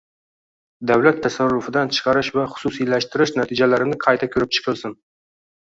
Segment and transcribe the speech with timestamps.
[0.91, 5.03] davlat tasarrufidan chiqarish va xususiylashtirish natijalarini qayta ko‘rib chiqisin.